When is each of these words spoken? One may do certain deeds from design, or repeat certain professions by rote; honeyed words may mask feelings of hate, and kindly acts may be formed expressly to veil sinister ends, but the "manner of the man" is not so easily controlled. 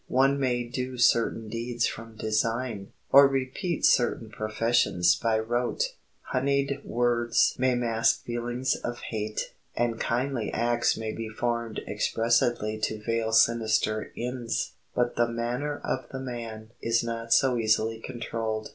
One 0.07 0.39
may 0.39 0.63
do 0.63 0.97
certain 0.97 1.47
deeds 1.47 1.85
from 1.85 2.15
design, 2.15 2.91
or 3.11 3.27
repeat 3.27 3.85
certain 3.85 4.31
professions 4.31 5.13
by 5.15 5.37
rote; 5.37 5.93
honeyed 6.21 6.81
words 6.83 7.53
may 7.59 7.75
mask 7.75 8.23
feelings 8.25 8.73
of 8.75 8.99
hate, 9.11 9.53
and 9.75 9.99
kindly 9.99 10.51
acts 10.51 10.97
may 10.97 11.11
be 11.11 11.29
formed 11.29 11.81
expressly 11.87 12.79
to 12.79 13.03
veil 13.03 13.31
sinister 13.31 14.11
ends, 14.17 14.71
but 14.95 15.17
the 15.17 15.27
"manner 15.27 15.79
of 15.83 16.09
the 16.09 16.19
man" 16.19 16.71
is 16.81 17.03
not 17.03 17.31
so 17.31 17.59
easily 17.59 17.99
controlled. 17.99 18.69